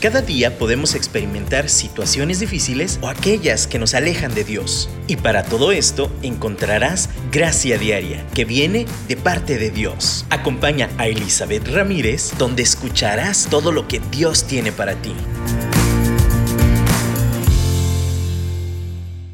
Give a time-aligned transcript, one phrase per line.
[0.00, 4.88] Cada día podemos experimentar situaciones difíciles o aquellas que nos alejan de Dios.
[5.06, 10.24] Y para todo esto encontrarás gracia diaria que viene de parte de Dios.
[10.30, 15.14] Acompaña a Elizabeth Ramírez donde escucharás todo lo que Dios tiene para ti.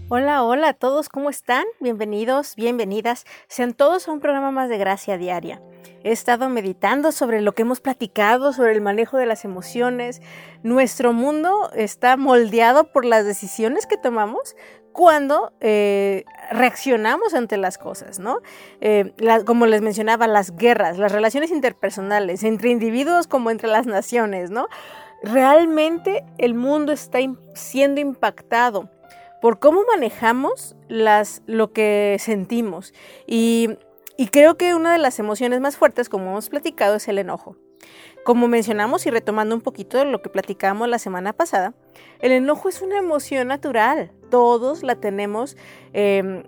[0.09, 1.65] Hola, hola a todos, ¿cómo están?
[1.79, 3.25] Bienvenidos, bienvenidas.
[3.47, 5.63] Sean todos a un programa más de Gracia Diaria.
[6.07, 10.23] He estado meditando sobre lo que hemos platicado, sobre el manejo de las emociones.
[10.63, 14.55] Nuestro mundo está moldeado por las decisiones que tomamos
[14.93, 18.39] cuando eh, reaccionamos ante las cosas, ¿no?
[18.81, 19.15] Eh,
[19.47, 24.69] como les mencionaba, las guerras, las relaciones interpersonales, entre individuos como entre las naciones, ¿no?
[25.25, 27.19] Realmente el mundo está
[27.57, 28.89] siendo impactado
[29.43, 32.95] por cómo manejamos las, lo que sentimos.
[33.27, 33.77] Y
[34.17, 37.57] y creo que una de las emociones más fuertes, como hemos platicado, es el enojo.
[38.25, 41.75] Como mencionamos y retomando un poquito de lo que platicábamos la semana pasada,
[42.19, 44.11] el enojo es una emoción natural.
[44.31, 45.57] Todos la tenemos
[45.93, 46.43] em,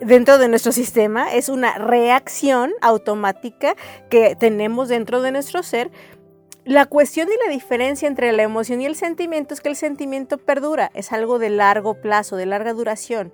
[0.00, 1.34] dentro de nuestro sistema.
[1.34, 3.74] Es una reacción automática
[4.10, 5.90] que tenemos dentro de nuestro ser.
[6.64, 10.38] La cuestión y la diferencia entre la emoción y el sentimiento es que el sentimiento
[10.38, 13.32] perdura, es algo de largo plazo, de larga duración.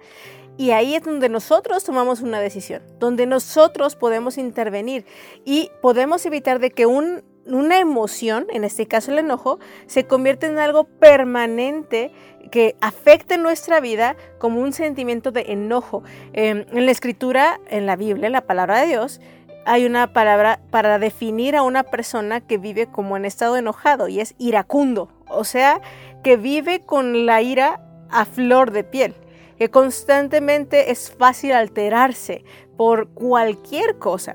[0.56, 5.06] Y ahí es donde nosotros tomamos una decisión, donde nosotros podemos intervenir
[5.44, 10.58] y podemos evitar de que una emoción, en este caso el enojo, se convierta en
[10.58, 12.12] algo permanente
[12.50, 16.02] que afecte nuestra vida como un sentimiento de enojo.
[16.32, 19.20] Em, en la escritura, en la Biblia, en la palabra de Dios,
[19.64, 24.20] hay una palabra para definir a una persona que vive como en estado enojado y
[24.20, 25.80] es iracundo, o sea,
[26.22, 29.14] que vive con la ira a flor de piel
[29.61, 32.44] que constantemente es fácil alterarse
[32.78, 34.34] por cualquier cosa.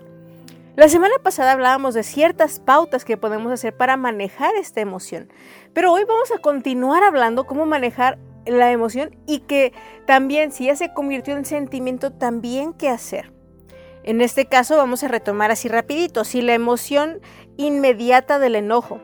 [0.76, 5.34] La semana pasada hablábamos de ciertas pautas que podemos hacer para manejar esta emoción,
[5.74, 9.74] pero hoy vamos a continuar hablando cómo manejar la emoción y que
[10.06, 13.34] también si ya se convirtió en sentimiento, también qué hacer.
[14.04, 17.20] En este caso vamos a retomar así rapidito, si la emoción
[17.58, 19.02] inmediata del enojo,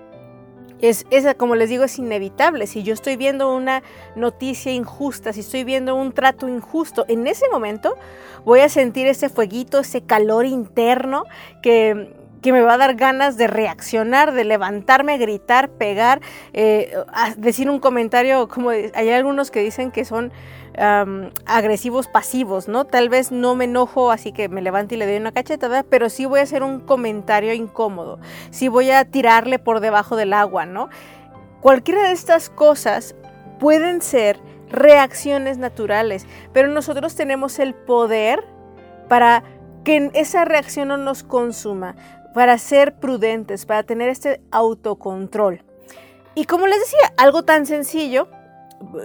[0.81, 1.05] es,
[1.37, 2.67] como les digo, es inevitable.
[2.67, 3.83] Si yo estoy viendo una
[4.15, 7.97] noticia injusta, si estoy viendo un trato injusto, en ese momento
[8.45, 11.25] voy a sentir ese fueguito, ese calor interno
[11.61, 16.21] que, me va a dar ganas de reaccionar, de levantarme, gritar, pegar,
[16.53, 16.91] eh,
[17.37, 20.31] decir un comentario, como hay algunos que dicen que son
[20.77, 22.85] agresivos pasivos, ¿no?
[22.85, 26.09] Tal vez no me enojo, así que me levanto y le doy una cachetada, pero
[26.09, 28.19] sí voy a hacer un comentario incómodo,
[28.51, 30.89] sí voy a tirarle por debajo del agua, ¿no?
[31.61, 33.15] Cualquiera de estas cosas
[33.59, 34.39] pueden ser
[34.69, 38.43] reacciones naturales, pero nosotros tenemos el poder
[39.07, 39.43] para
[39.83, 41.95] que esa reacción no nos consuma,
[42.33, 45.63] para ser prudentes, para tener este autocontrol.
[46.33, 48.29] Y como les decía, algo tan sencillo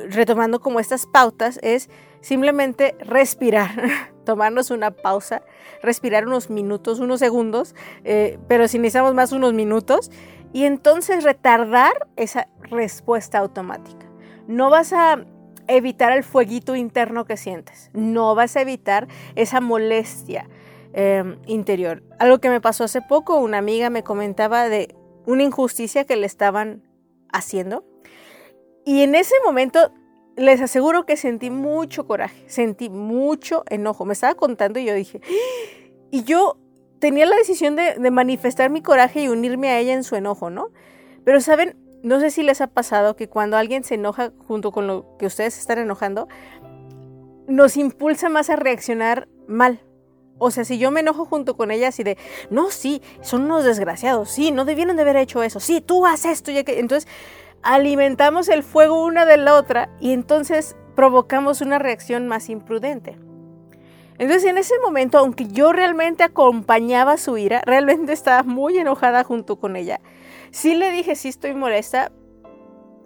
[0.09, 3.71] retomando como estas pautas, es simplemente respirar,
[4.25, 5.43] tomarnos una pausa,
[5.83, 10.11] respirar unos minutos, unos segundos, eh, pero si necesitamos más unos minutos,
[10.53, 14.07] y entonces retardar esa respuesta automática.
[14.47, 15.25] No vas a
[15.69, 20.49] evitar el fueguito interno que sientes, no vas a evitar esa molestia
[20.93, 22.03] em, interior.
[22.19, 24.95] Algo que me pasó hace poco, una amiga me comentaba de
[25.27, 26.83] una injusticia que le estaban
[27.33, 27.85] haciendo
[28.87, 29.93] y en ese momento
[30.37, 34.05] les aseguro que sentí mucho coraje, sentí mucho enojo.
[34.05, 35.21] Me estaba contando y yo dije,
[36.11, 36.57] y yo
[37.01, 40.69] tenía la decisión de, manifestar mi coraje y unirme a ella en su enojo, ¿no?
[41.25, 44.87] Pero saben, no sé si les ha pasado que cuando alguien se enoja junto con
[44.87, 46.29] lo que ustedes están enojando,
[47.49, 49.81] nos impulsa más a reaccionar mal.
[50.39, 52.19] O sea, si yo me enojo junto con ella así de,
[52.51, 56.33] no, sí, son unos desgraciados, sí, no debieron de haber hecho eso, sí, tú haces
[56.33, 56.79] esto, y que...
[56.79, 57.11] entonces
[57.62, 63.19] alimentamos el fuego una de la otra y entonces provocamos una reacción más imprudente.
[64.19, 69.57] Entonces en ese momento, aunque yo realmente acompañaba su ira, realmente estaba muy enojada junto
[69.57, 70.01] con ella,
[70.51, 72.13] sí le dije, sí estoy molesta,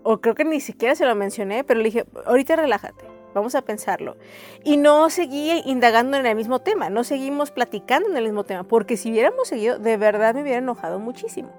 [0.03, 3.05] o creo que ni siquiera se lo mencioné, pero le dije, ahorita relájate,
[3.35, 4.17] vamos a pensarlo.
[4.65, 8.63] Y no seguí indagando en el mismo tema, no seguimos platicando en el mismo tema,
[8.63, 11.51] porque si hubiéramos seguido, de verdad me hubiera enojado muchísimo.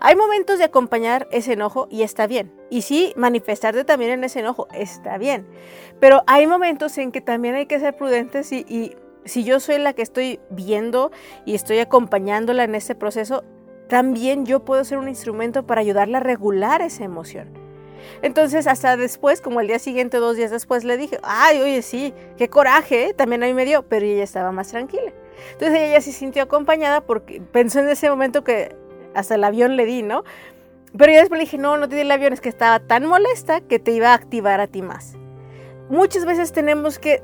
[0.00, 2.52] Hay momentos de acompañar ese enojo y está bien.
[2.70, 5.46] Y sí, manifestarte también en ese enojo está bien.
[6.00, 9.92] Pero hay momentos en que también hay que ser prudentes y, si yo soy la
[9.92, 11.10] que estoy viendo
[11.44, 13.42] y estoy acompañándola en ese proceso,
[13.88, 17.48] también yo puedo ser un instrumento para ayudarla a regular esa emoción.
[18.22, 22.14] Entonces, hasta después, como el día siguiente, dos días después, le dije, ay, oye, sí,
[22.36, 25.12] qué coraje, también a mí me dio, pero ella estaba más tranquila.
[25.52, 28.74] Entonces ella se sintió acompañada porque pensó en ese momento que
[29.16, 30.24] hasta el avión le di, ¿no?
[30.96, 33.06] Pero yo después le dije, no, no te di el avión, es que estaba tan
[33.06, 35.16] molesta que te iba a activar a ti más.
[35.88, 37.22] Muchas veces tenemos que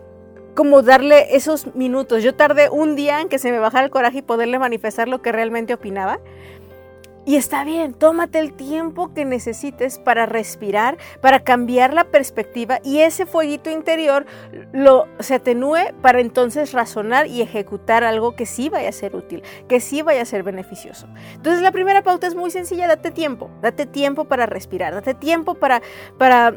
[0.54, 2.22] como darle esos minutos.
[2.22, 5.22] Yo tardé un día en que se me bajara el coraje y poderle manifestar lo
[5.22, 6.20] que realmente opinaba.
[7.24, 13.00] Y está bien, tómate el tiempo que necesites para respirar, para cambiar la perspectiva y
[13.00, 14.26] ese fueguito interior
[14.72, 19.42] lo se atenúe para entonces razonar y ejecutar algo que sí vaya a ser útil,
[19.68, 21.06] que sí vaya a ser beneficioso.
[21.34, 25.54] Entonces la primera pauta es muy sencilla, date tiempo, date tiempo para respirar, date tiempo
[25.54, 25.80] para,
[26.18, 26.52] para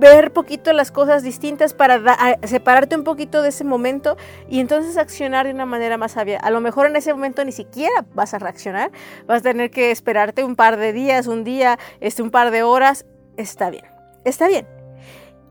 [0.00, 2.00] ver poquito las cosas distintas para
[2.44, 4.16] separarte un poquito de ese momento
[4.48, 6.38] y entonces accionar de una manera más sabia.
[6.40, 8.90] A lo mejor en ese momento ni siquiera vas a reaccionar,
[9.26, 12.62] vas a tener que esperarte un par de días, un día, este, un par de
[12.62, 13.04] horas.
[13.36, 13.84] Está bien,
[14.24, 14.66] está bien.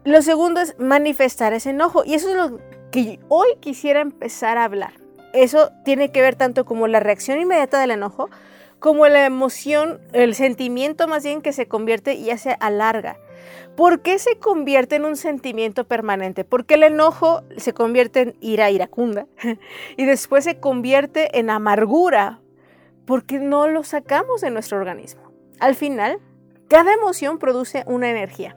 [0.04, 2.60] Lo segundo es manifestar ese enojo y eso es lo
[2.92, 4.94] que hoy quisiera empezar a hablar.
[5.34, 8.30] Eso tiene que ver tanto como la reacción inmediata del enojo,
[8.80, 13.18] como la emoción, el sentimiento más bien que se convierte y ya se alarga.
[13.76, 16.44] ¿Por qué se convierte en un sentimiento permanente?
[16.44, 19.26] Porque el enojo se convierte en ira iracunda
[19.98, 22.42] y después se convierte en amargura
[23.06, 25.32] porque no lo sacamos de nuestro organismo.
[25.60, 26.20] Al final,
[26.68, 28.56] cada emoción produce una energía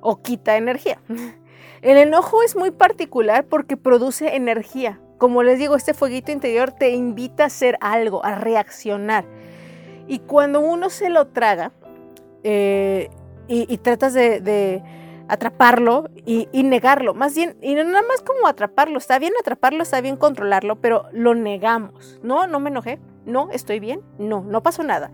[0.00, 1.00] o quita energía.
[1.82, 5.00] El enojo es muy particular porque produce energía.
[5.18, 9.24] Como les digo, este fueguito interior te invita a hacer algo, a reaccionar.
[10.06, 11.72] Y cuando uno se lo traga,
[12.44, 13.08] eh,
[13.48, 14.82] y, tratas de,
[15.28, 17.14] atraparlo y, negarlo.
[17.14, 21.06] Más bien, y no nada más como atraparlo, está bien atraparlo, está bien controlarlo, pero
[21.12, 22.20] lo negamos.
[22.22, 25.10] No, no me enojé, no, estoy bien, no, no pasó nada.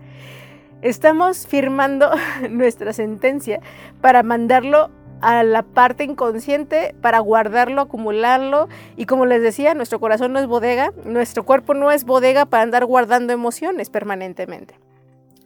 [0.81, 2.11] Estamos firmando
[2.49, 3.61] nuestra sentencia
[4.01, 4.89] para mandarlo
[5.21, 8.69] a la parte inconsciente para guardarlo, acumularlo.
[8.95, 12.63] Y como les decía, nuestro corazón no es bodega, nuestro cuerpo no es bodega para
[12.63, 14.75] andar guardando emociones permanentemente.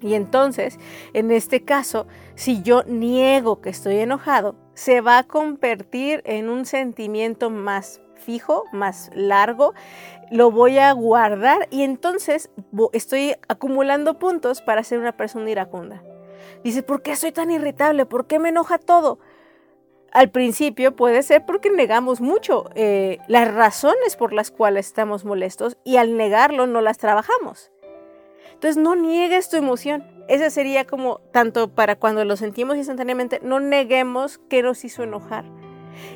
[0.04, 0.80] Y entonces,
[1.14, 6.66] en este caso, si yo niego que estoy enojado, se va a convertir en un
[6.66, 9.74] sentimiento más fijo, más largo,
[10.30, 12.50] lo voy a guardar y entonces
[12.92, 16.04] estoy acumulando puntos para ser una persona iracunda.
[16.66, 18.06] Dice, ¿por qué soy tan irritable?
[18.06, 19.20] ¿Por qué me enoja todo?
[20.12, 25.78] Al principio puede ser porque negamos mucho eh, las razones por las cuales estamos molestos
[25.86, 27.72] y al negarlo no las trabajamos.
[28.64, 30.06] Entonces no niegues tu emoción.
[30.30, 35.44] Ese sería como tanto para cuando lo sentimos instantáneamente, no neguemos qué nos hizo enojar.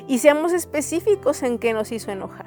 [0.06, 2.46] Y seamos específicos en qué nos hizo enojar.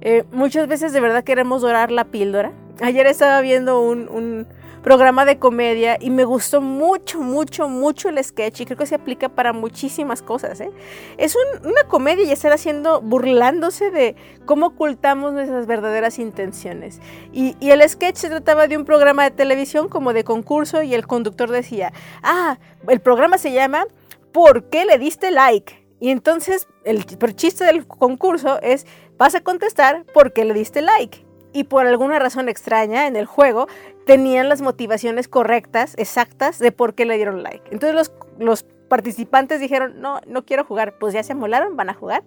[0.00, 2.54] Eh, muchas veces de verdad queremos dorar la píldora.
[2.82, 4.48] Ayer estaba viendo un,
[4.84, 8.94] programa de comedia y me gustó mucho, mucho, mucho el sketch y creo que se
[8.94, 10.60] aplica para muchísimas cosas.
[10.60, 10.70] ¿eh?
[11.16, 11.34] Es
[11.64, 14.14] una comedia y estar haciendo, burlándose de
[14.44, 17.00] cómo ocultamos nuestras verdaderas intenciones.
[17.32, 21.06] Y, el sketch se trataba de un programa de televisión como de concurso y el
[21.06, 21.92] conductor decía,
[22.22, 23.86] ah, el programa se llama
[24.32, 25.82] ¿Por qué le diste like?
[25.98, 31.24] Y entonces el chiste del concurso es, vas a contestar por qué le diste like
[31.54, 33.68] y por alguna razón extraña en el juego
[34.06, 37.64] tenían las motivaciones correctas, exactas de por qué le dieron like.
[37.70, 41.94] Entonces los, los participantes dijeron, no, no quiero jugar, pues ya se amolaron, van a
[41.94, 42.22] jugar.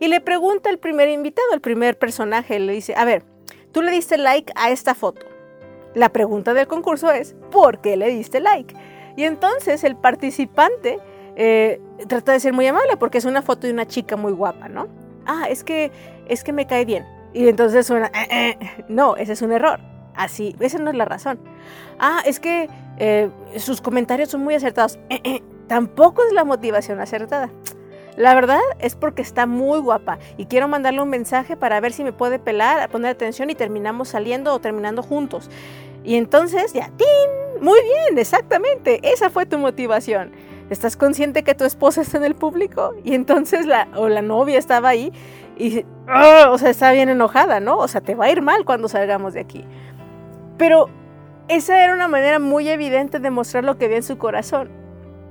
[0.00, 3.24] Y le pregunta el primer invitado, el primer personaje, le dice, a ver,
[3.72, 5.26] tú le diste like a esta foto.
[5.94, 8.74] La pregunta del concurso es, ¿por qué le diste like?
[9.16, 10.98] Y entonces el participante
[11.36, 14.68] eh, trata de ser muy amable porque es una foto de una chica muy guapa,
[14.68, 14.88] ¿no?
[15.26, 15.90] Ah, es que,
[16.28, 17.06] es que me cae bien.
[17.32, 19.80] Y entonces suena, eh, eh, no, ese es un error.
[20.14, 21.38] Así, esa no es la razón.
[21.98, 22.68] Ah, es que
[22.98, 24.98] eh, sus comentarios son muy acertados.
[25.68, 27.50] tampoco es la motivación acertada.
[28.16, 32.04] La verdad es porque está muy guapa y quiero mandarle un mensaje para ver si
[32.04, 35.50] me puede pelar, poner atención y terminamos saliendo o terminando juntos.
[36.04, 37.60] Y entonces ya, ¡tin!
[37.60, 40.32] Muy bien, exactamente, esa fue tu motivación.
[40.70, 42.94] ¿Estás consciente que tu esposa está en el público?
[43.04, 45.12] Y entonces la, o la novia estaba ahí
[45.56, 46.50] y, ¡ah!
[46.50, 47.78] o sea, está bien enojada, ¿no?
[47.78, 49.64] O sea, te va a ir mal cuando salgamos de aquí.
[50.56, 50.88] Pero
[51.48, 54.70] esa era una manera muy evidente de mostrar lo que había en su corazón.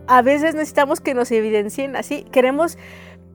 [0.07, 2.23] A veces necesitamos que nos evidencien así.
[2.31, 2.77] Queremos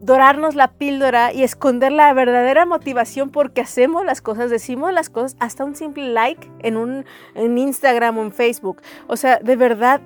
[0.01, 5.37] dorarnos la píldora y esconder la verdadera motivación porque hacemos las cosas, decimos las cosas,
[5.41, 7.05] hasta un simple like en, un,
[7.35, 8.81] Instagram o en Facebook.
[9.09, 10.01] O sea, de verdad,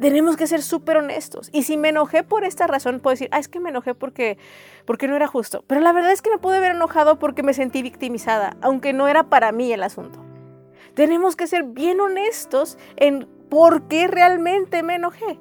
[0.00, 1.48] tenemos que ser súper honestos.
[1.52, 4.38] Y si me enojé por esta razón, puedo decir, ah, es que me enojé porque,
[4.84, 5.64] porque no era justo.
[5.66, 9.06] Pero la verdad es que me pude haber enojado porque me sentí victimizada, aunque no
[9.06, 10.27] era para mí el asunto.
[10.98, 15.38] Tenemos que ser bien honestos en por qué realmente me enojé.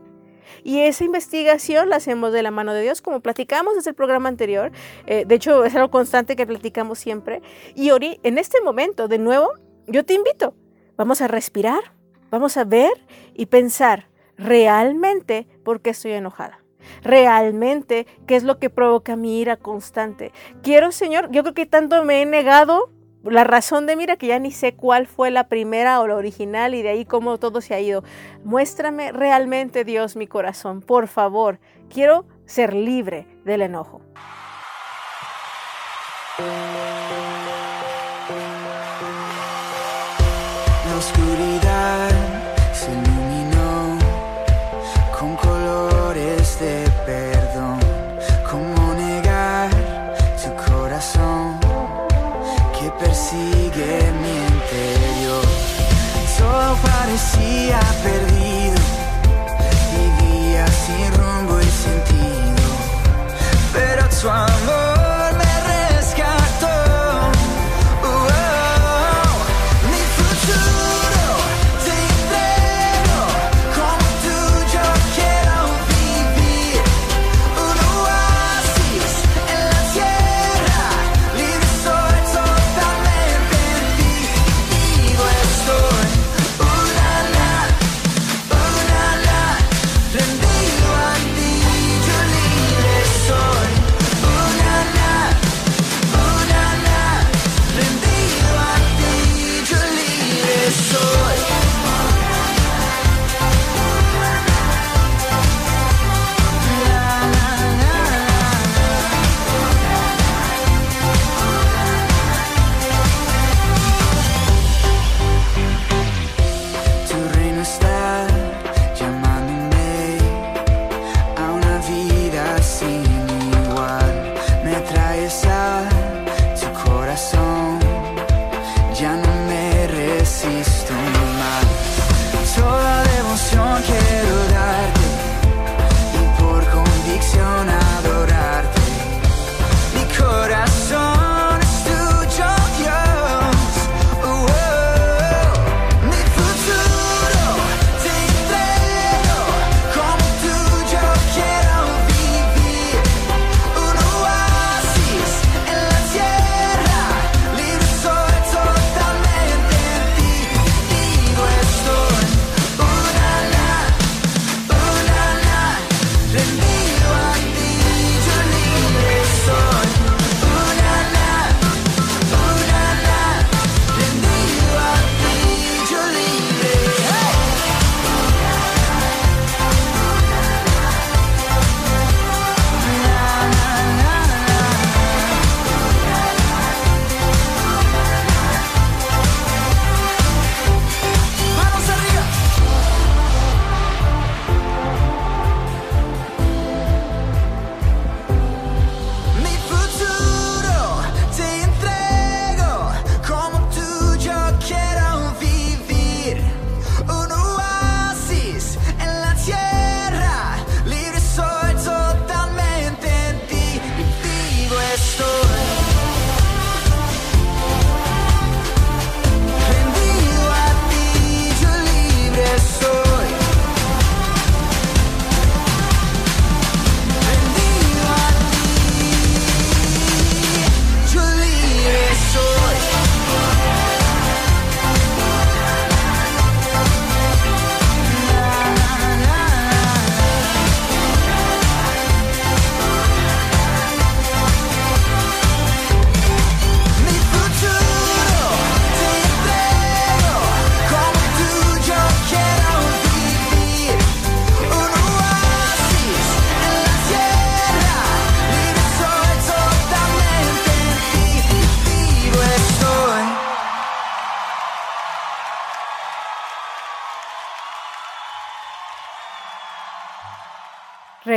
[0.63, 4.29] Y esa investigación la hacemos de la mano de Dios, como platicamos desde el programa
[4.29, 4.71] anterior.
[5.07, 7.41] Eh, de hecho, es algo constante que platicamos siempre.
[7.73, 9.49] Y Ori, en este momento, de nuevo,
[9.87, 10.53] yo te invito.
[10.95, 11.91] Vamos a respirar,
[12.29, 12.91] vamos a ver
[13.33, 16.59] y pensar realmente por qué estoy enojada.
[17.01, 20.33] Realmente, ¿qué es lo que provoca mi ira constante?
[20.61, 22.91] Quiero, Señor, yo creo que tanto me he negado
[23.23, 26.75] la razón de mira que ya ni sé cuál fue la primera o la original
[26.75, 28.03] y de ahí cómo todo se ha ido.
[28.43, 31.59] Muéstrame realmente Dios mi corazón, por favor.
[31.89, 34.01] Quiero ser libre del enojo.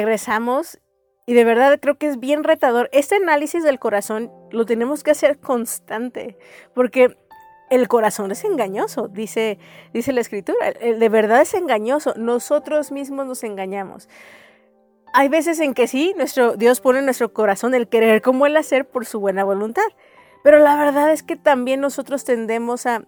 [0.00, 0.80] regresamos
[1.26, 2.88] y de verdad creo que es bien retador.
[2.92, 6.36] Este análisis del corazón lo tenemos que hacer constante,
[6.74, 7.16] porque
[7.70, 9.58] el corazón es engañoso, dice,
[9.92, 10.72] dice la escritura.
[10.72, 12.14] De verdad es engañoso.
[12.16, 14.08] Nosotros mismos nos engañamos.
[15.12, 18.56] Hay veces en que sí, nuestro, Dios pone en nuestro corazón el querer como el
[18.56, 19.86] hacer por su buena voluntad.
[20.42, 23.04] Pero la verdad es que también nosotros tendemos a,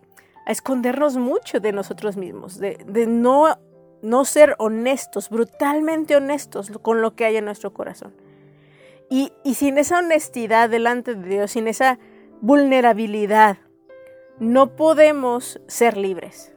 [0.46, 3.56] a escondernos mucho de nosotros mismos, de, de no
[4.02, 8.12] no ser honestos, brutalmente honestos con lo que hay en nuestro corazón.
[9.08, 11.98] Y, sin esa honestidad delante de Dios, sin esa
[12.40, 13.58] vulnerabilidad,
[14.38, 16.52] no podemos ser libres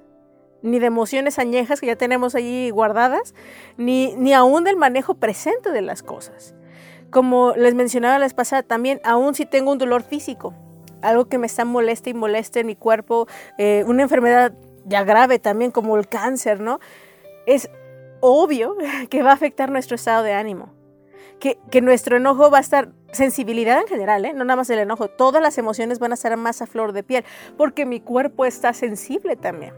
[0.61, 3.35] ni de emociones añejas que ya tenemos allí guardadas,
[3.77, 6.55] ni, ni aún del manejo presente de las cosas.
[7.11, 10.55] Como les mencionaba la vez pasada, también aún si tengo un dolor físico,
[11.03, 13.27] algo que me está molesta y molesta en mi cuerpo,
[13.59, 14.53] eh, una enfermedad
[14.85, 16.79] ya grave también como el cáncer, ¿no?
[17.45, 17.69] Es
[18.21, 18.75] obvio
[19.09, 20.73] que va a afectar nuestro estado de ánimo.
[21.39, 24.33] Que, que nuestro enojo va a estar, sensibilidad en general, ¿eh?
[24.33, 27.03] no nada más el enojo, todas las emociones van a estar más a flor de
[27.03, 27.25] piel,
[27.57, 29.73] porque mi cuerpo está sensible también.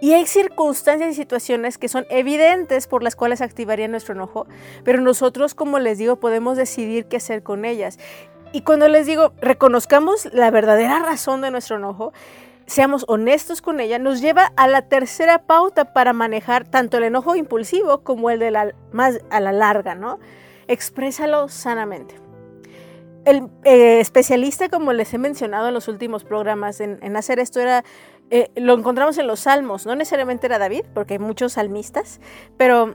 [0.00, 4.46] Y hay circunstancias y situaciones que son evidentes por las cuales activaría nuestro enojo,
[4.84, 7.98] pero nosotros, como les digo, podemos decidir qué hacer con ellas.
[8.52, 12.12] Y cuando les digo, reconozcamos la verdadera razón de nuestro enojo,
[12.66, 17.36] seamos honestos con ella, nos lleva a la tercera pauta para manejar tanto el enojo
[17.36, 20.18] impulsivo como el de la más a la larga, ¿no?
[20.66, 22.16] Exprésalo sanamente.
[23.24, 27.84] El eh, especialista, como les he mencionado en los últimos programas, en, hacer esto era,
[28.30, 32.20] eh, lo encontramos en los salmos, no necesariamente era David, porque hay muchos salmistas,
[32.58, 32.94] pero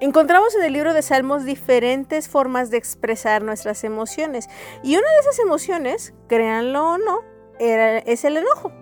[0.00, 4.48] encontramos en el libro de salmos diferentes formas de expresar nuestras emociones.
[4.82, 7.20] Y una de esas emociones, créanlo o no,
[7.58, 8.72] era, es el enojo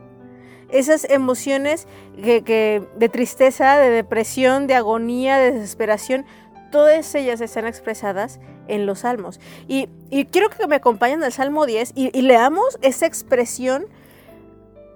[0.71, 6.27] esas emociones de tristeza, de depresión, de agonía, de desesperación,
[6.71, 9.41] todas ellas están expresadas en los salmos.
[9.67, 9.89] Y,
[10.31, 13.87] quiero que me acompañen al Salmo 10 y, leamos esa expresión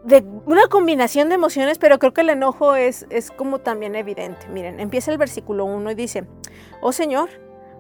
[0.04, 4.48] de una combinación de emociones, pero creo que el enojo es, es como también evidente.
[4.48, 6.24] Miren, empieza el versículo 1 y dice,
[6.80, 7.30] oh Señor,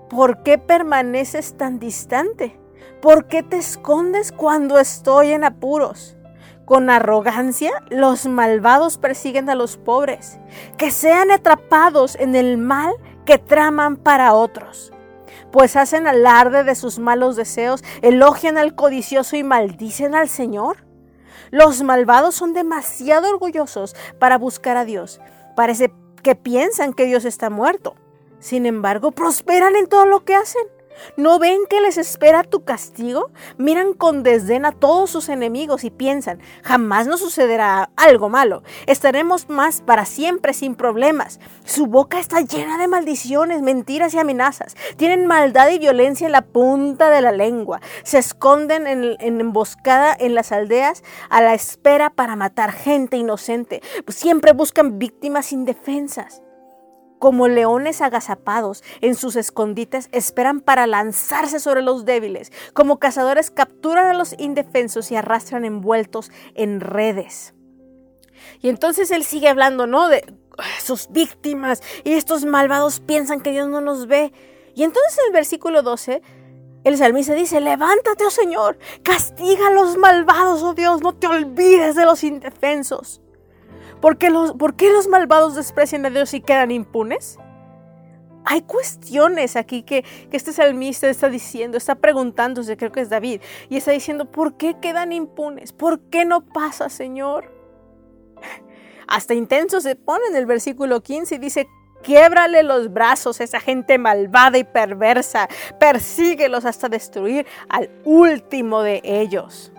[0.08, 2.58] ¿por qué permaneces tan distante?
[3.00, 6.16] ¿Por qué te escondes cuando estoy en apuros?
[6.64, 10.38] Con arrogancia, los malvados persiguen a los pobres,
[10.78, 12.92] que sean atrapados en el mal
[13.26, 14.92] que traman para otros.
[15.50, 20.84] Pues hacen alarde de sus malos deseos, elogian al codicioso y maldicen al Señor.
[21.50, 25.20] Los malvados son demasiado orgullosos para buscar a Dios.
[25.56, 27.96] Parece que piensan que Dios está muerto.
[28.38, 30.62] Sin embargo, prosperan en todo lo que hacen.
[31.16, 33.30] ¿No ven que les espera tu castigo?
[33.58, 38.62] Miran con desdén a todos sus enemigos y piensan, jamás nos sucederá algo malo.
[38.86, 41.40] Estaremos más para siempre sin problemas.
[41.64, 44.76] Su boca está llena de maldiciones, mentiras y amenazas.
[44.96, 47.80] Tienen maldad y violencia en la punta de la lengua.
[48.04, 53.82] Se esconden en, emboscada en las aldeas a la espera para matar gente inocente.
[54.08, 56.42] Siempre buscan víctimas indefensas
[57.22, 62.50] como leones agazapados en sus escondites, esperan para lanzarse sobre los débiles.
[62.74, 67.54] Como cazadores capturan a los indefensos y arrastran envueltos en redes.
[68.60, 70.08] Y entonces él sigue hablando, ¿no?
[70.08, 70.34] De
[70.82, 74.32] sus víctimas y estos malvados piensan que Dios no nos ve.
[74.74, 76.22] Y entonces en el versículo 12,
[76.82, 81.94] el salmista dice, levántate, oh Señor, castiga a los malvados, oh Dios, no te olvides
[81.94, 83.21] de los indefensos.
[84.02, 87.38] ¿Por qué los, los malvados desprecian a Dios y quedan impunes?
[88.44, 93.40] Hay cuestiones aquí que, que este salmista está diciendo, está preguntándose, creo que es David,
[93.70, 95.72] y está diciendo, ¿por qué quedan impunes?
[95.72, 97.54] ¿Por qué no pasa, Señor?
[99.06, 101.68] Hasta intenso se pone en el versículo 15 y dice,
[102.02, 105.48] Quiebrale los brazos a esa gente malvada y perversa.
[105.78, 109.71] Persíguelos hasta destruir al último de ellos.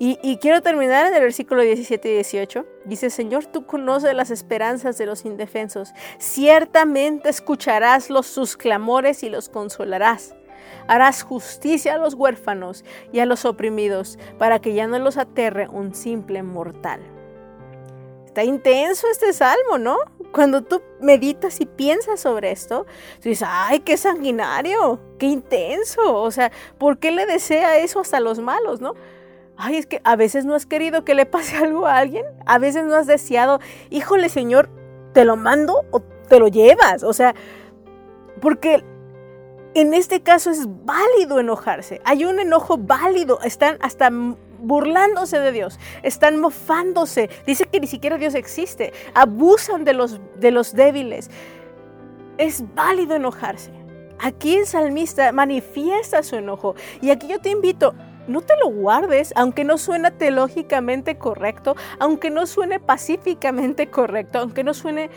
[0.00, 2.64] Y, quiero terminar en el versículo 17 y 18.
[2.84, 5.92] Dice, Señor, tú conoces las esperanzas de los indefensos.
[6.18, 10.36] Ciertamente escucharás los, sus clamores y los consolarás.
[10.86, 15.68] Harás justicia a los huérfanos y a los oprimidos, para que ya no los aterre
[15.68, 17.00] un simple mortal.
[18.24, 19.96] Está intenso este salmo, ¿no?
[20.32, 22.86] Cuando tú meditas y piensas sobre esto,
[23.20, 26.14] dices, ay, qué sanguinario, qué intenso.
[26.14, 28.94] O sea, ¿por qué le desea eso hasta los malos, no?
[29.58, 32.58] Ay, es que a veces no has querido que le pase algo a alguien, a
[32.58, 34.70] veces no has deseado, híjole Señor,
[35.12, 37.34] te lo mando o te lo llevas, o sea,
[38.40, 38.84] porque
[39.74, 44.10] en este caso es válido enojarse, hay un enojo válido, están hasta
[44.60, 50.50] burlándose de Dios, están mofándose, dice que ni siquiera Dios existe, abusan de los, de
[50.50, 51.30] los débiles.
[52.38, 53.72] Es válido enojarse.
[54.20, 56.74] Aquí el salmista manifiesta su enojo.
[57.00, 57.94] Y aquí yo te invito,
[58.28, 64.62] no te lo guardes, aunque no suene teológicamente correcto, aunque no suene pacíficamente correcto, aunque
[64.62, 65.10] no suene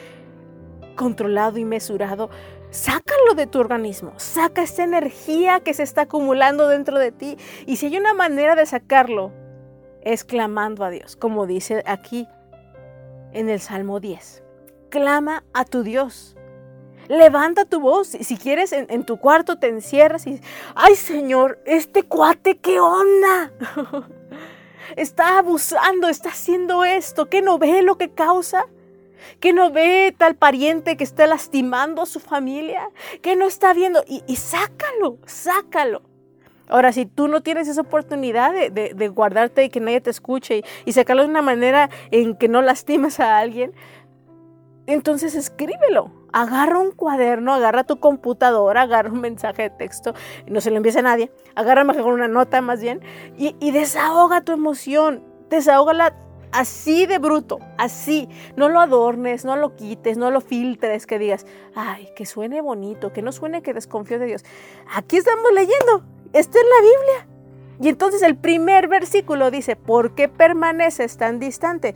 [0.96, 2.30] controlado y mesurado.
[2.70, 7.38] Sácalo de tu organismo, saca esta energía que se está acumulando dentro de ti.
[7.66, 9.34] Y si hay una manera de sacarlo,
[10.02, 12.28] es clamando a Dios, como dice aquí
[13.34, 14.44] en el Salmo 10.
[14.90, 16.36] Clama a tu Dios.
[17.12, 18.08] Levanta tu voz.
[18.08, 20.40] Si quieres, en, tu cuarto te encierras y,
[20.76, 23.52] ay Señor, este cuate, ¿qué onda?
[24.96, 28.66] está abusando, está haciendo esto, que no ve lo que causa,
[29.42, 32.90] que no ve tal pariente que está lastimando a su familia,
[33.22, 36.04] que no está viendo, y, y sácalo, sácalo.
[36.72, 40.94] Ahora, si tú no tienes esa oportunidad de, guardarte y que nadie te escuche y,
[40.94, 43.74] sacarlo de una manera en que no lastimes a alguien,
[44.94, 46.12] entonces escríbelo.
[46.34, 50.14] Agarra un cuaderno, agarra tu computadora, agarra un mensaje de texto,
[50.48, 53.02] no se lo envíes a nadie, agarra mejor una nota más bien
[53.38, 56.16] y, y desahoga tu emoción, desahógala
[56.54, 58.30] así de bruto, así.
[58.56, 63.12] No lo adornes, no lo quites, no lo filtres, que digas, ay, que suene bonito,
[63.12, 64.46] que no suene que desconfío de Dios.
[64.96, 67.28] Aquí estamos leyendo Está en la Biblia.
[67.82, 71.96] Y entonces el primer versículo dice, ¿por qué permaneces tan distante?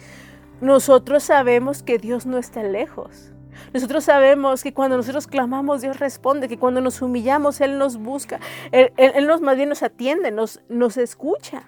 [0.62, 3.32] Nosotros sabemos que Dios no está lejos.
[3.74, 8.40] Nosotros sabemos que cuando nosotros clamamos, Dios responde, que cuando nos humillamos, Él nos busca,
[8.72, 11.64] Él, nos más bien nos atiende, nos, nos escucha.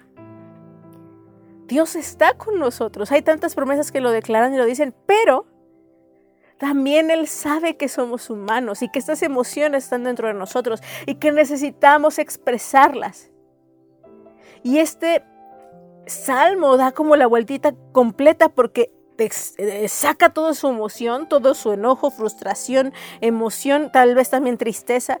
[1.66, 3.12] Dios está con nosotros.
[3.12, 5.46] Hay tantas promesas que lo declaran y lo dicen, pero
[6.58, 11.16] también Él sabe que somos humanos y que estas emociones están dentro de nosotros y
[11.16, 13.30] que necesitamos expresarlas.
[14.62, 15.24] Y este
[16.08, 22.10] salmo da como la vueltita completa porque eh, saca toda su emoción, todo su enojo,
[22.10, 25.18] frustración, emoción, tal vez también tristeza,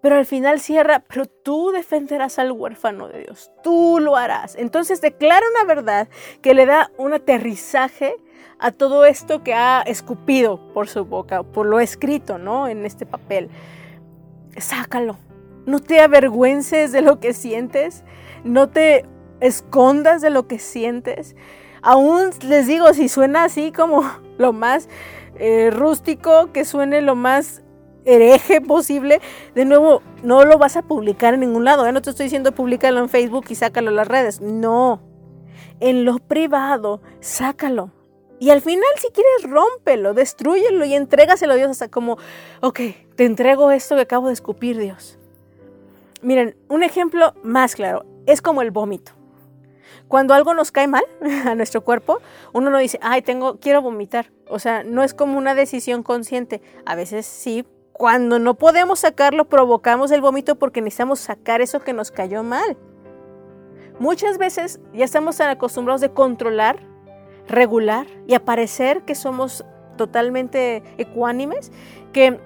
[0.00, 4.56] pero al final cierra, pero tú defenderás al huérfano de Dios, tú lo harás.
[4.56, 6.08] Entonces declara una verdad
[6.42, 8.16] que le da un aterrizaje
[8.58, 12.66] a todo esto que ha escupido por su boca, por lo escrito, ¿no?
[12.66, 13.48] En este papel.
[14.56, 15.18] Sácalo.
[15.66, 18.02] No te avergüences de lo que sientes.
[18.42, 19.06] No te
[19.40, 21.36] escondas de lo que sientes.
[21.82, 24.02] Aún les digo, si suena así como
[24.38, 24.88] lo más
[25.38, 27.62] eh, rústico, que suene lo más
[28.04, 29.20] hereje posible,
[29.54, 31.90] de nuevo, no lo vas a publicar en ningún lado.
[31.92, 34.40] No te estoy diciendo públicalo en Facebook y sácalo en las redes.
[34.40, 35.00] No.
[35.80, 37.90] En lo privado, sácalo.
[38.38, 42.16] Y al final, si quieres, rómpelo, destruyelo y entrégaselo a Dios hasta como,
[42.62, 42.80] ok,
[43.14, 45.18] te entrego esto que acabo de escupir, Dios.
[46.22, 49.12] Miren, un ejemplo más claro, es como el vómito.
[50.10, 51.04] Cuando algo nos cae mal
[51.46, 52.18] a nuestro cuerpo,
[52.52, 54.32] uno no dice, ay, tengo, quiero vomitar.
[54.48, 56.60] O sea, no es como una decisión consciente.
[56.84, 61.92] A veces sí, cuando no podemos sacarlo, provocamos el vómito porque necesitamos sacar eso que
[61.92, 62.76] nos cayó mal.
[64.00, 66.80] Muchas veces ya estamos tan acostumbrados de controlar
[67.46, 69.64] regular y aparecer que somos
[69.96, 71.70] totalmente ecuánimes,
[72.12, 72.40] que,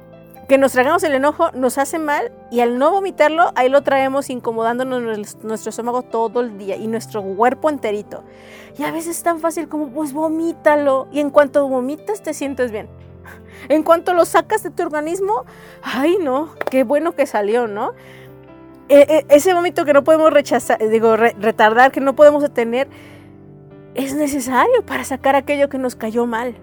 [0.48, 4.30] que nos tragamos el enojo, nos hace mal y al no vomitarlo, ahí lo traemos
[4.30, 5.02] incomodándonos
[5.42, 8.22] nuestro estómago todo el día y nuestro cuerpo enterito.
[8.78, 12.70] Y a veces es tan fácil como, pues vomítalo y en cuanto vomitas te sientes
[12.70, 12.88] bien.
[13.68, 15.44] En cuanto lo sacas de tu organismo,
[15.82, 17.92] ay no, qué bueno que salió, ¿no?
[18.88, 22.88] E, e, ese vómito que no podemos rechazar, digo, retardar, que no podemos detener,
[23.94, 26.56] es necesario para sacar aquello que nos cayó mal.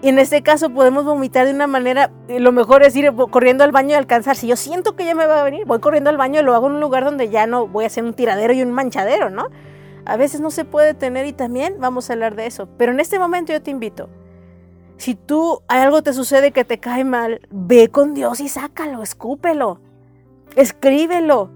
[0.00, 3.72] Y en este caso podemos vomitar de una manera, lo mejor es ir corriendo al
[3.72, 4.36] baño y alcanzar.
[4.36, 6.54] Si yo siento que ya me va a venir, voy corriendo al baño y lo
[6.54, 9.28] hago en un lugar donde ya no voy a hacer un tiradero y un manchadero,
[9.28, 9.48] ¿no?
[10.04, 12.68] A veces no se puede tener y también vamos a hablar de eso.
[12.78, 14.08] Pero en este momento yo te invito.
[14.98, 19.80] Si tú algo te sucede que te cae mal, ve con Dios y sácalo, escúpelo,
[20.54, 21.50] escríbelo,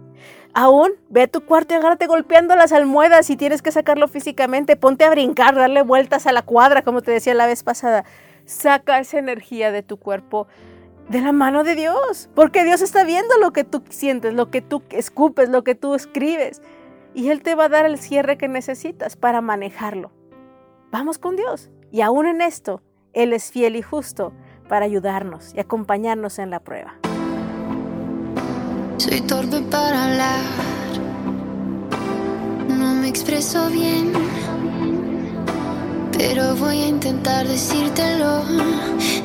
[0.54, 4.76] Aún, ve a tu cuarto y agárrate golpeando las almohadas si tienes que sacarlo físicamente.
[4.76, 8.04] Ponte a brincar, darle vueltas a la cuadra, como te decía la vez pasada.
[8.44, 10.46] Saca esa energía de tu cuerpo
[11.08, 14.62] de la mano de Dios, porque Dios está viendo lo que tú sientes, lo que
[14.62, 16.62] tú escupes, lo que tú escribes,
[17.14, 20.10] y Él te va a dar el cierre que necesitas para manejarlo.
[20.90, 24.32] Vamos con Dios, y aún en esto, Él es fiel y justo
[24.68, 26.94] para ayudarnos y acompañarnos en la prueba.
[28.96, 30.40] Soy torpe para hablar,
[32.68, 34.12] no me expreso bien,
[36.16, 38.44] pero voy a intentar decírtelo,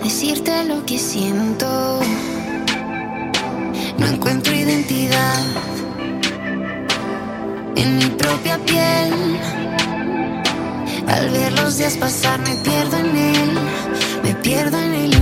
[0.04, 2.00] decirte lo que siento.
[3.98, 5.44] No encuentro identidad
[7.76, 9.40] en mi propia piel.
[11.08, 13.52] Al ver los días pasar me pierdo en él,
[14.24, 15.17] me pierdo en el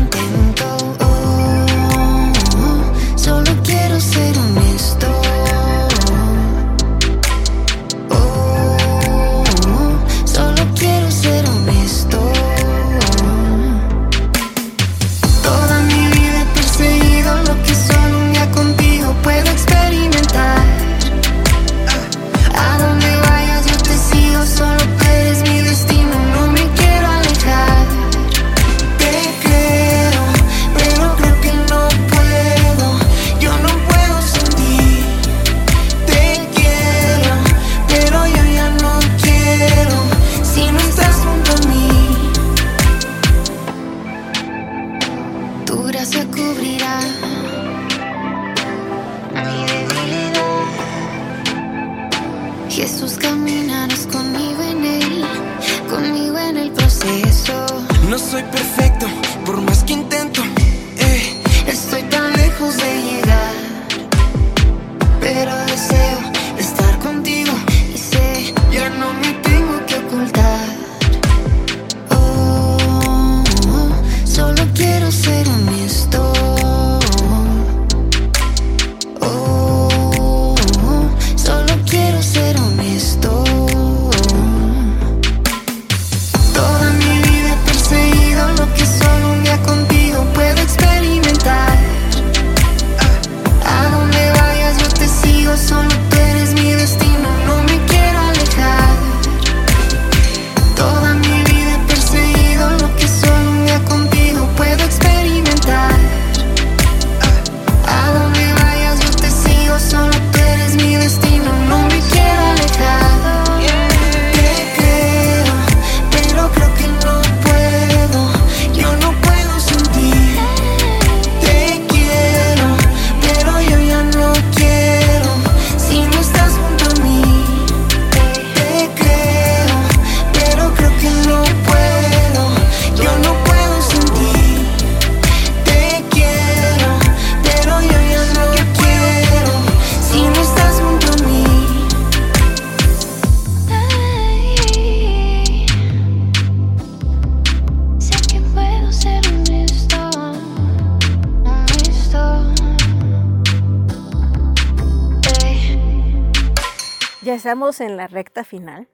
[157.45, 158.87] Ya estamos en la recta final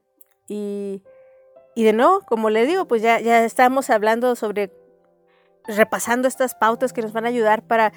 [0.49, 1.01] y,
[1.73, 4.73] y de nuevo, como le digo, pues ya, ya estamos hablando sobre,
[5.65, 7.93] repasando estas pautas que nos van a ayudar para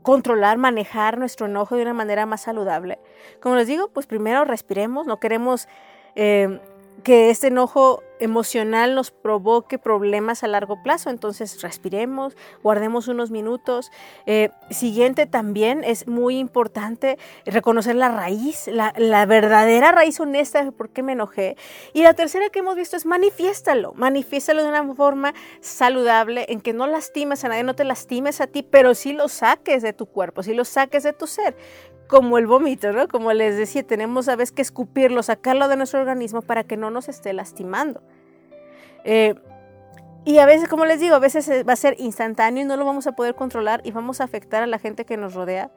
[0.00, 2.98] controlar, manejar nuestro enojo de una manera más saludable.
[3.42, 5.68] Como les digo, pues primero respiremos, no queremos
[6.14, 6.58] eh,
[7.02, 13.90] que este enojo emocional nos provoque problemas a largo plazo, entonces respiremos, guardemos unos minutos.
[14.26, 18.92] Eh, siguiente también es muy importante reconocer la raíz, la,
[19.26, 21.56] verdadera raíz honesta de por qué me enojé.
[21.92, 26.72] Y la tercera que hemos visto es manifiéstalo, manifiéstalo de una forma saludable en que
[26.72, 30.06] no lastimes a nadie, no te lastimes a ti, pero sí lo saques de tu
[30.06, 31.56] cuerpo, sí lo saques de tu ser
[32.08, 33.06] como el vómito, ¿no?
[33.06, 36.90] Como les decía, tenemos a veces que escupirlo, sacarlo de nuestro organismo para que no
[36.90, 38.02] nos esté lastimando.
[39.04, 39.34] Eh,
[40.24, 42.84] y a veces, como les digo, a veces va a ser instantáneo y no lo
[42.84, 45.70] vamos a poder controlar y vamos a afectar a la gente que nos rodea.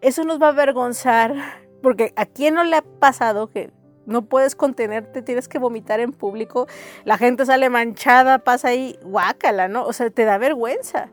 [0.00, 1.34] Eso nos va a avergonzar,
[1.82, 3.70] porque a quién no le ha pasado que
[4.06, 6.66] no puedes contenerte, tienes que vomitar en público,
[7.04, 9.84] la gente sale manchada, pasa ahí, guácala, ¿no?
[9.84, 11.10] O sea, te da vergüenza.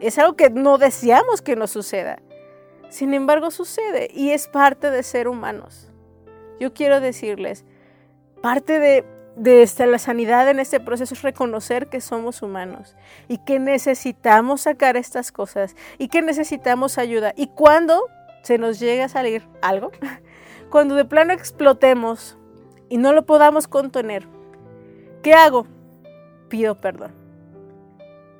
[0.00, 2.18] Es algo que no deseamos que nos suceda.
[2.94, 5.90] Sin embargo, sucede y es parte de ser humanos.
[6.60, 7.64] Yo quiero decirles,
[8.40, 9.04] parte de,
[9.34, 12.94] de la sanidad en este proceso es reconocer que somos humanos
[13.26, 17.32] y que necesitamos sacar estas cosas y que necesitamos ayuda.
[17.36, 18.00] Y cuando
[18.44, 19.90] se nos llega a salir algo,
[20.70, 22.38] cuando de plano explotemos
[22.88, 24.28] y no lo podamos contener,
[25.20, 25.66] ¿qué hago?
[26.48, 27.12] Pido perdón.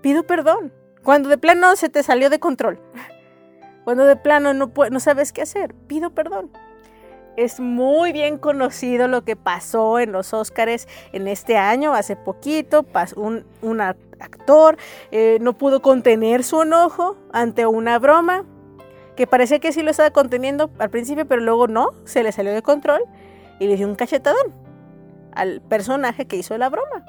[0.01, 0.73] Pido perdón.
[1.03, 2.81] Cuando de plano se te salió de control.
[3.85, 6.51] Cuando de plano no, no sabes qué hacer, pido perdón.
[7.37, 12.87] Es muy bien conocido lo que pasó en los Óscares en este año, hace poquito,
[13.17, 14.77] un, un actor
[15.11, 18.45] eh, no pudo contener su enojo ante una broma,
[19.17, 22.53] que parecía que sí lo estaba conteniendo al principio, pero luego no, se le salió
[22.53, 23.03] de control
[23.59, 24.53] y le dio un cachetadón
[25.33, 27.05] al personaje que hizo la broma.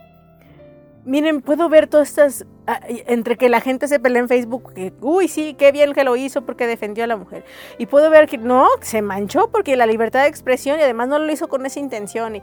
[1.05, 2.47] Miren, puedo ver todas estas,
[2.87, 6.15] entre que la gente se pelea en Facebook, que, uy, sí, qué bien que lo
[6.15, 7.45] hizo porque defendió a la mujer.
[7.77, 11.19] Y puedo ver que no, se manchó porque la libertad de expresión y además no
[11.19, 12.37] lo hizo con esa intención.
[12.37, 12.41] Y,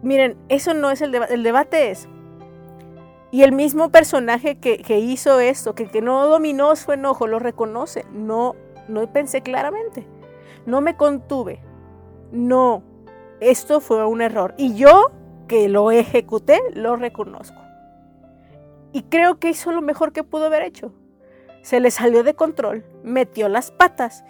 [0.00, 2.08] miren, eso no es el debate, el debate es.
[3.30, 7.38] Y el mismo personaje que, que hizo esto, que, que, no dominó su enojo, lo
[7.38, 8.06] reconoce.
[8.12, 8.56] No,
[8.88, 10.06] no pensé claramente.
[10.64, 11.60] No me contuve.
[12.32, 12.82] No,
[13.40, 14.54] esto fue un error.
[14.56, 15.10] Y yo,
[15.48, 17.63] que lo ejecuté, lo reconozco.
[18.94, 20.92] Y creo que hizo lo mejor que pudo haber hecho.
[21.62, 24.24] Se le salió de control, metió las patas.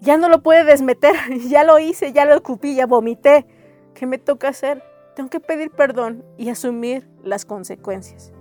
[0.00, 1.14] Ya no lo puede desmeter,
[1.48, 3.46] ya lo hice, ya lo escupí, ya vomité.
[3.92, 4.82] ¿Qué me toca hacer?
[5.14, 8.32] Tengo que pedir perdón y asumir las consecuencias.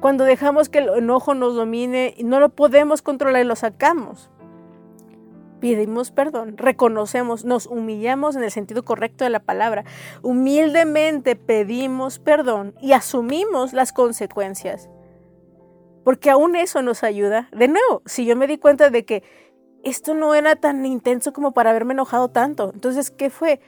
[0.00, 4.30] Cuando dejamos que el enojo nos domine y no lo podemos controlar lo sacamos,
[5.62, 9.84] pedimos perdón, reconocemos, nos humillamos en el sentido correcto de la palabra,
[10.20, 14.90] humildemente pedimos perdón y asumimos las consecuencias.
[16.04, 17.48] Porque aún eso nos ayuda.
[17.52, 19.22] De nuevo, si yo me di cuenta de que
[19.84, 23.60] esto no era tan intenso como para haberme enojado tanto, entonces, ¿qué fue?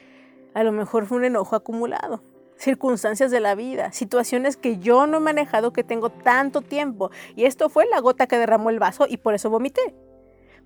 [0.53, 2.25] A lo mejor fue un enojo acumulado,
[2.57, 7.13] circunstancias de la vida, situaciones que yo no he manejado que tengo tanto tiempo.
[7.37, 9.95] Y esto fue la gota que derramó el vaso y por eso vomité.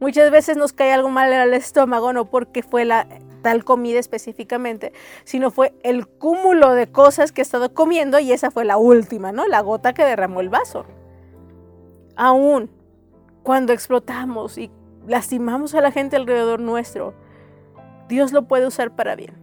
[0.01, 3.09] Muchas veces nos cae algo mal al estómago, no porque fue la
[3.43, 4.93] tal comida específicamente,
[5.25, 9.33] sino fue el cúmulo de cosas que he estado comiendo y esa fue la última,
[9.33, 9.47] ¿no?
[9.47, 10.85] La gota que derramó el vaso.
[12.17, 12.71] Aún
[13.43, 14.71] cuando explotamos y
[15.07, 17.15] lastimamos a la gente alrededor nuestro,
[18.09, 19.38] Dios lo puede usar para bien.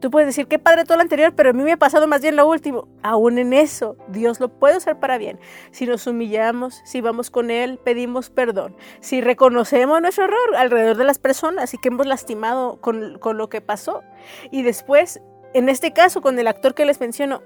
[0.00, 2.22] Tú puedes decir, qué padre todo lo anterior, pero a mí me ha pasado más
[2.22, 2.88] bien lo último.
[3.02, 5.38] Aún en eso, Dios lo puede usar para bien.
[5.72, 8.74] Si nos humillamos, si vamos con Él, pedimos perdón.
[9.00, 13.50] Si reconocemos nuestro error alrededor de las personas y que hemos lastimado con, con lo
[13.50, 14.02] que pasó.
[14.50, 15.20] Y después,
[15.52, 17.42] en este caso, con el actor que les menciono,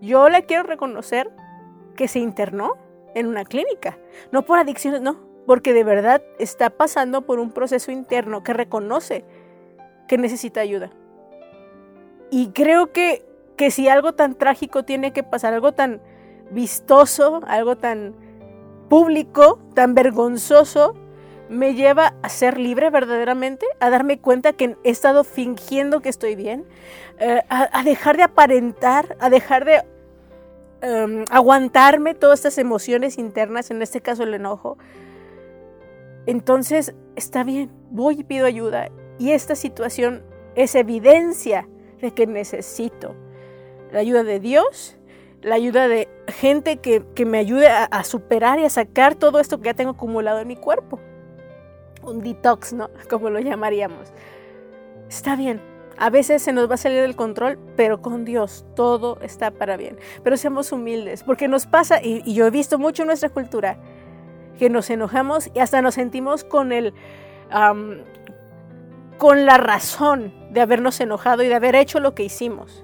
[0.00, 1.28] yo le quiero reconocer
[1.96, 2.74] que se internó
[3.16, 3.98] en una clínica.
[4.30, 9.24] No por adicciones, no, porque de verdad está pasando por un proceso interno que reconoce
[10.06, 10.92] que necesita ayuda.
[12.30, 13.24] Y creo que,
[13.56, 16.00] que si algo tan trágico tiene que pasar, algo tan
[16.50, 18.14] vistoso, algo tan
[18.88, 20.94] público, tan vergonzoso,
[21.48, 26.34] me lleva a ser libre verdaderamente, a darme cuenta que he estado fingiendo que estoy
[26.34, 26.64] bien,
[27.18, 29.84] eh, a, dejar de aparentar, a dejar de
[30.82, 34.76] em, aguantarme todas estas emociones internas, en este caso el enojo.
[36.26, 38.88] Entonces, está bien, voy y pido ayuda.
[39.18, 40.24] Y esta situación
[40.56, 41.68] es evidencia
[42.00, 43.14] de que necesito
[43.92, 44.96] la ayuda de Dios,
[45.42, 49.66] la ayuda de gente que, me ayude a, superar y a sacar todo esto que
[49.66, 50.98] ya tengo acumulado en mi cuerpo.
[52.02, 52.90] Un detox, ¿no?
[53.10, 54.12] Como lo llamaríamos.
[55.08, 55.60] Está bien.
[55.98, 59.76] A veces se nos va a salir del control, pero con Dios todo está para
[59.76, 59.98] bien.
[60.22, 63.78] Pero seamos humildes, porque nos pasa, y, yo he visto mucho en nuestra cultura,
[64.58, 66.92] que nos enojamos y hasta nos sentimos con el,
[69.16, 72.82] con la razón de habernos enojado y de haber hecho lo que hicimos.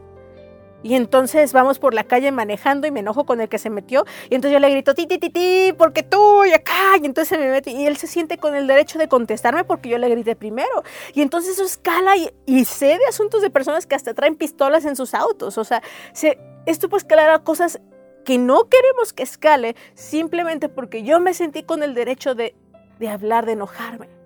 [0.83, 4.05] Y entonces vamos por la calle manejando y me enojo con el que se metió.
[4.29, 6.97] Y entonces yo le grito, ti, ti, ti, ti, porque tú y acá.
[7.01, 7.71] Y entonces me mete.
[7.71, 10.83] Y él se siente con el derecho de contestarme porque yo le grité primero.
[11.15, 12.15] Y entonces eso escala
[12.47, 15.57] y, sé de asuntos de personas que hasta traen pistolas en sus autos.
[15.57, 15.83] O sea,
[16.13, 17.81] se, esto puede escalar a cosas
[18.25, 22.55] que no queremos que escale simplemente porque yo me sentí con el derecho de,
[22.99, 24.22] de hablar, de enojarme.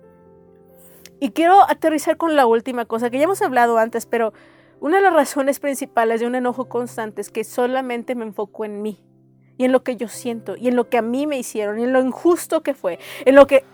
[1.19, 4.33] Y quiero aterrizar con la última cosa que ya hemos hablado antes, pero
[4.79, 8.83] una de las razones principales de un enojo constante es que solamente me enfoco en
[8.83, 9.03] mí
[9.57, 11.83] y en lo que yo siento y en lo que a mí me hicieron y
[11.83, 13.65] en lo injusto que fue, en lo que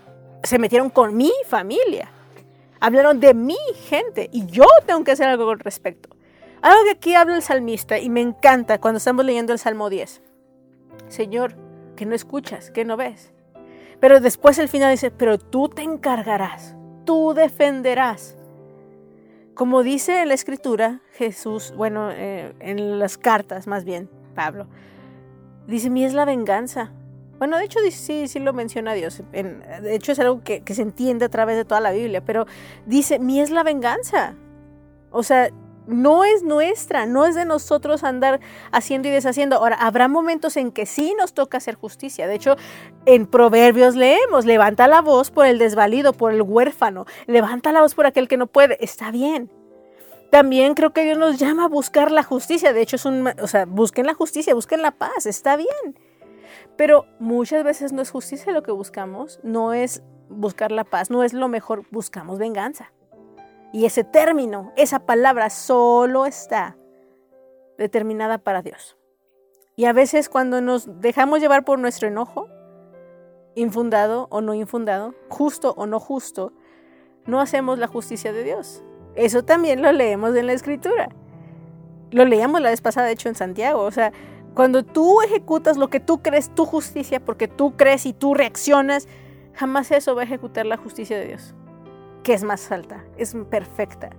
[0.43, 2.09] se metieron con mi familia.
[2.79, 3.57] Hablaron de mi
[3.89, 6.09] gente y yo tengo que hacer algo al respecto.
[6.61, 10.21] Algo que aquí habla el salmista y me encanta cuando estamos leyendo el Salmo 10.
[11.09, 11.55] Señor,
[11.97, 13.33] que no escuchas, que no ves.
[13.99, 18.37] Pero después el final dice, pero tú te encargarás tú defenderás.
[19.53, 24.67] Como dice en la escritura, Jesús, bueno, eh, en las cartas más bien, Pablo,
[25.67, 26.91] dice, mi es la venganza.
[27.37, 29.21] Bueno, de hecho sí, sí lo menciona Dios.
[29.31, 32.45] de hecho es algo que, que se entiende a través de toda la Biblia, pero
[32.85, 34.35] dice, mi es la venganza.
[35.11, 35.49] O sea,
[35.87, 38.39] no es nuestra, no es de nosotros andar
[38.71, 39.57] haciendo y deshaciendo.
[39.57, 42.27] Ahora, habrá momentos en que sí nos toca hacer justicia.
[42.27, 42.55] De hecho,
[43.05, 47.95] en Proverbios leemos, levanta la voz por el desvalido, por el huérfano, levanta la voz
[47.95, 48.77] por aquel que no puede.
[48.83, 49.51] Está bien.
[50.31, 52.73] También creo que Dios nos llama a buscar la justicia.
[52.73, 55.99] De hecho, es un, o sea, busquen la justicia, busquen la paz, está bien.
[56.75, 61.23] Pero muchas veces no es justicia lo que buscamos, no es buscar la paz, no
[61.23, 62.91] es lo mejor, buscamos venganza.
[63.73, 66.77] Y ese término, esa palabra solo está
[67.79, 68.97] determinada para Dios.
[69.75, 72.47] Y a veces cuando nos dejamos llevar por nuestro enojo,
[73.55, 76.53] infundado o no infundado, justo o no justo,
[77.25, 78.83] no hacemos la justicia de Dios.
[79.15, 81.09] Eso también lo leemos en la escritura.
[82.11, 83.81] Lo leíamos la vez pasada, de hecho, en Santiago.
[83.81, 84.13] O sea,
[84.53, 89.07] cuando tú ejecutas lo que tú crees tu justicia, porque tú crees y tú reaccionas,
[89.53, 91.55] jamás eso va a ejecutar la justicia de Dios
[92.23, 94.09] que es más alta, es perfecta.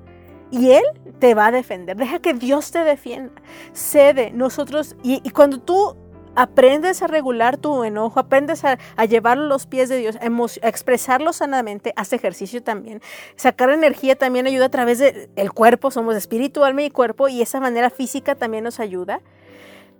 [0.51, 0.85] Y Él
[1.19, 1.97] te va a defender.
[1.97, 3.33] Deja que Dios te defienda.
[3.73, 4.31] Cede.
[4.31, 5.97] Nosotros, y, cuando tú
[6.37, 11.33] aprendes a regular tu enojo, aprendes a, llevarlo a los pies de Dios, a, expresarlo
[11.33, 13.01] sanamente, haz ejercicio también.
[13.37, 17.59] Sacar energía también ayuda a través del cuerpo, somos espíritu, alma y cuerpo, y esa
[17.59, 19.23] manera física también nos ayuda.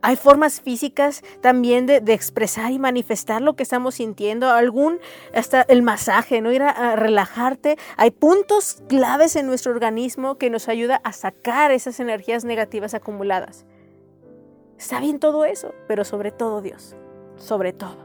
[0.07, 4.51] Hay formas físicas también de, expresar y manifestar lo que estamos sintiendo.
[4.51, 4.99] Algún,
[5.35, 6.53] hasta el masaje, ¿no?
[6.53, 7.79] Ir a, relajarte.
[7.97, 13.65] Hay puntos claves en nuestro organismo que nos ayuda a sacar esas energías negativas acumuladas.
[14.77, 16.95] Está bien todo eso, pero sobre todo Dios.
[17.37, 17.97] Sobre todo.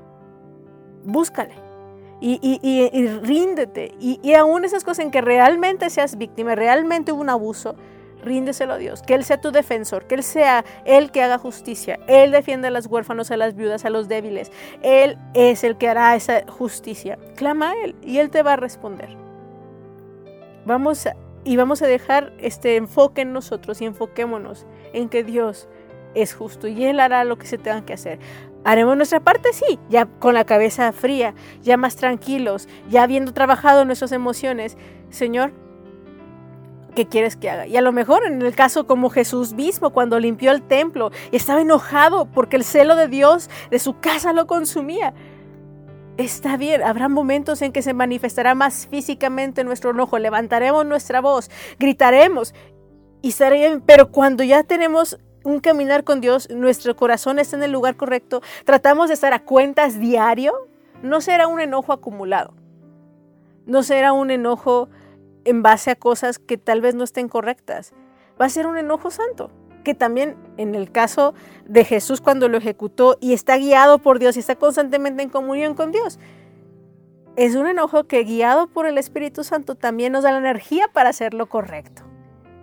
[1.04, 1.56] Búscale.
[2.22, 3.94] Y, y, ríndete.
[4.00, 7.76] Y, y aún esas cosas en que realmente seas víctima, realmente hubo un abuso,
[8.24, 12.00] ríndeselo a Dios, que Él sea tu defensor, que Él sea el que haga justicia,
[12.08, 14.52] Él defiende a los huérfanos, a las viudas, a los débiles,
[14.82, 17.18] Él es el que hará esa justicia.
[17.36, 19.10] Clama a Él y Él te va a responder.
[20.66, 21.08] Vamos
[21.44, 25.68] y vamos a dejar este enfoque en nosotros y enfoquémonos en que Dios
[26.16, 28.20] es justo y Él hará lo que se tenga que hacer.
[28.66, 29.54] ¿Haremos nuestra parte?
[29.54, 34.78] Sí, ya con la cabeza fría, ya más tranquilos, ya habiendo trabajado nuestras emociones.
[35.10, 35.54] Señor,
[37.00, 37.66] ¿qué quieres que haga?
[37.66, 41.38] Y a lo mejor en el caso como Jesús mismo, cuando limpió el templo y
[41.38, 45.14] estaba enojado porque el celo de Dios de su casa lo consumía.
[46.18, 51.50] Está bien, habrá momentos en que se manifestará más físicamente nuestro enojo, levantaremos nuestra voz,
[51.80, 52.54] gritaremos
[53.22, 57.64] y estará bien, pero cuando ya tenemos un caminar con Dios, nuestro corazón está en
[57.64, 60.52] el lugar correcto, tratamos de estar a cuentas diario,
[61.02, 62.54] no será un enojo acumulado,
[63.66, 64.90] no será un enojo
[65.46, 67.94] en base a cosas que tal vez no estén correctas,
[68.40, 69.52] va a ser un enojo santo,
[69.84, 71.34] que también en el caso
[71.66, 75.74] de Jesús cuando lo ejecutó y está guiado por Dios y está constantemente en comunión
[75.74, 76.20] con Dios,
[77.36, 81.10] es un enojo que guiado por el Espíritu Santo también nos da la energía para
[81.10, 82.04] hacer lo correcto.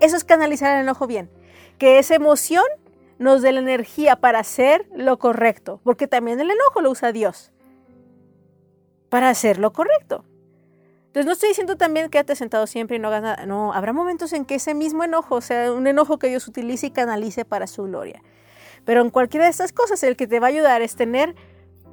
[0.01, 1.31] Eso es canalizar el enojo bien
[1.79, 2.65] que esa emoción
[3.19, 7.53] nos dé la energía para hacer lo correcto, porque también el enojo lo usa Dios
[9.09, 10.25] para hacer lo correcto.
[11.17, 13.47] Entonces no estoy diciendo también quédate sentado siempre y no hagas nada.
[13.47, 16.89] No, habrá momentos en que ese mismo enojo, o sea, un enojo que Dios utilice
[16.89, 18.23] y canalice para su gloria.
[18.85, 21.35] Pero en cualquiera de estas cosas, el que te va a ayudar es tener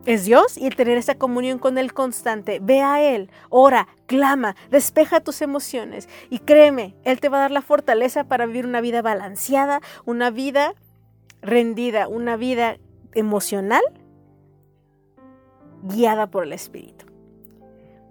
[0.06, 2.60] es Dios y tener esa comunión con Él constante.
[2.62, 7.52] Ve a Él, ora, clama, despeja tus emociones y créeme, Él te va a dar
[7.52, 10.74] la fortaleza para vivir una vida balanceada, una vida
[11.42, 12.76] rendida, una vida
[13.14, 13.84] emocional
[15.84, 17.13] guiada por el Espíritu.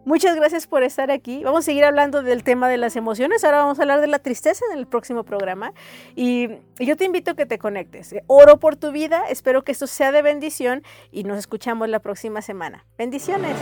[0.05, 1.45] Muchas gracias por estar aquí.
[1.45, 3.45] Vamos a seguir hablando del tema de las emociones.
[3.45, 5.73] Ahora vamos a hablar de la tristeza en el próximo programa.
[6.17, 6.49] Y
[6.81, 8.15] yo te invito a que te conectes.
[8.27, 9.23] Oro por tu vida.
[9.29, 10.83] Espero que esto sea de bendición
[11.13, 12.85] y nos escuchamos la próxima semana.
[12.99, 13.57] Bendiciones.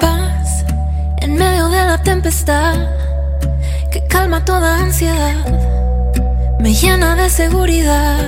[0.00, 0.64] Paz
[1.22, 2.74] en medio de la tempestad
[3.92, 5.44] que calma toda ansiedad,
[6.60, 8.18] me llena de seguridad.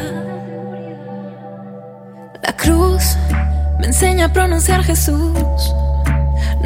[2.42, 3.16] La cruz
[3.80, 5.34] me enseña a pronunciar Jesús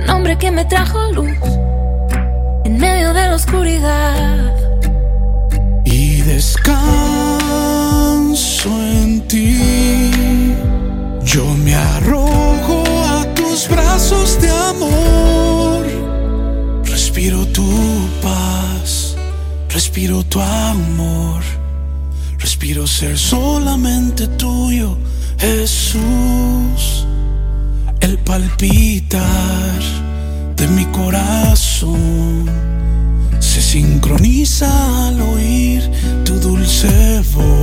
[0.06, 1.38] nombre que me trajo luz
[2.64, 4.54] en medio de la oscuridad.
[5.84, 6.80] Y descanso
[8.68, 10.10] en ti.
[11.24, 15.86] Yo me arrojo a tus brazos de amor.
[16.84, 17.68] Respiro tu
[18.22, 19.16] paz,
[19.68, 21.42] respiro tu amor.
[22.38, 24.96] Respiro ser solamente tuyo,
[25.38, 27.06] Jesús
[28.02, 29.80] el palpitar
[30.56, 32.46] de mi corazón
[33.38, 35.82] se sincroniza al oír
[36.24, 37.61] tu dulce voz.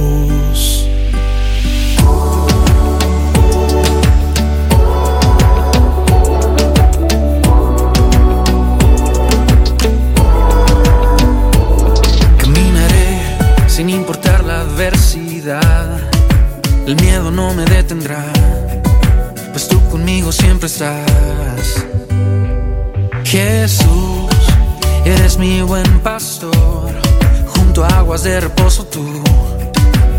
[27.47, 29.03] Junto a aguas de reposo tú,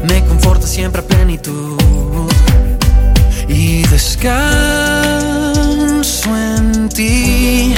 [0.08, 1.78] me confortas siempre a plenitud.
[3.48, 4.30] Y descanso
[6.36, 7.74] en ti,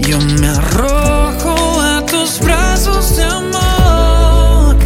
[0.00, 4.76] yo me arrojo a tus brazos de amor,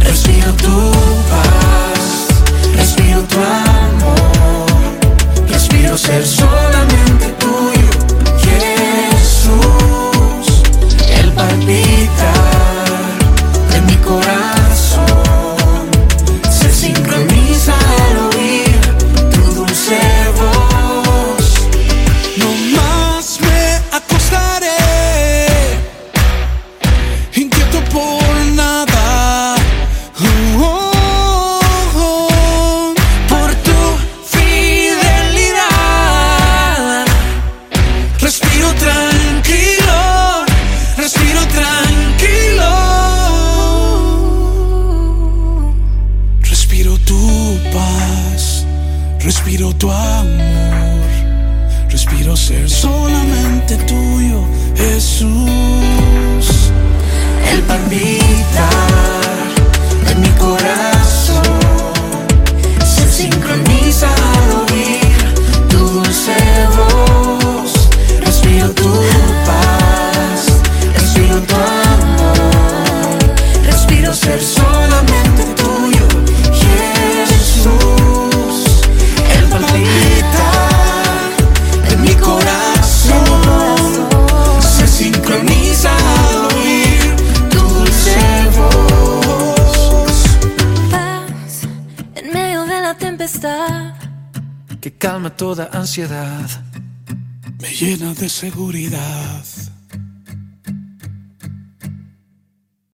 [0.00, 0.92] respiro tu
[1.30, 2.28] paz,
[2.76, 3.80] respiro tu amor.
[5.48, 6.59] Respiro ser solamente